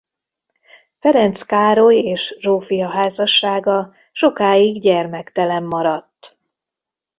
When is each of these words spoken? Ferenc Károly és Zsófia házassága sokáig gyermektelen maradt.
Ferenc 0.99 1.37
Károly 1.45 1.95
és 1.97 2.35
Zsófia 2.39 2.89
házassága 2.89 3.93
sokáig 4.11 4.81
gyermektelen 4.81 5.63
maradt. 5.63 6.39